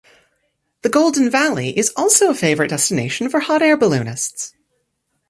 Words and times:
The 0.81 0.89
Golden 0.89 1.29
Valley 1.29 1.77
is 1.77 1.93
also 1.95 2.31
a 2.31 2.33
favorite 2.33 2.69
destination 2.69 3.29
for 3.29 3.39
hot 3.41 3.61
air 3.61 3.77
balloonists. 3.77 4.51